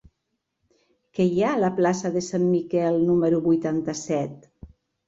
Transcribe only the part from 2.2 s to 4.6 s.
Sant Miquel número vuitanta-set?